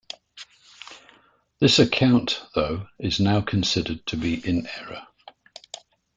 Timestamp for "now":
3.19-3.39